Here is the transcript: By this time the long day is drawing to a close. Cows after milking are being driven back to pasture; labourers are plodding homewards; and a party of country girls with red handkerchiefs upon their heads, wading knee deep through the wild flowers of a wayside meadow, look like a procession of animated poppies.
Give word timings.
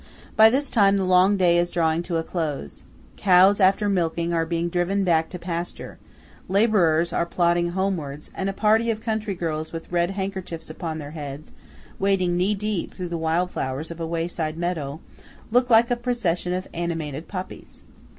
By 0.35 0.49
this 0.49 0.71
time 0.71 0.97
the 0.97 1.05
long 1.05 1.37
day 1.37 1.59
is 1.59 1.69
drawing 1.69 2.01
to 2.09 2.17
a 2.17 2.23
close. 2.23 2.81
Cows 3.17 3.59
after 3.59 3.87
milking 3.87 4.33
are 4.33 4.47
being 4.47 4.67
driven 4.67 5.03
back 5.03 5.29
to 5.29 5.37
pasture; 5.37 5.99
labourers 6.49 7.13
are 7.13 7.23
plodding 7.23 7.73
homewards; 7.73 8.31
and 8.33 8.49
a 8.49 8.51
party 8.51 8.89
of 8.89 8.99
country 8.99 9.35
girls 9.35 9.71
with 9.71 9.91
red 9.91 10.09
handkerchiefs 10.09 10.71
upon 10.71 10.97
their 10.97 11.11
heads, 11.11 11.51
wading 11.99 12.35
knee 12.35 12.55
deep 12.55 12.95
through 12.95 13.09
the 13.09 13.15
wild 13.15 13.51
flowers 13.51 13.91
of 13.91 13.99
a 13.99 14.07
wayside 14.07 14.57
meadow, 14.57 15.01
look 15.51 15.69
like 15.69 15.91
a 15.91 15.95
procession 15.95 16.51
of 16.51 16.67
animated 16.73 17.27
poppies. 17.27 17.85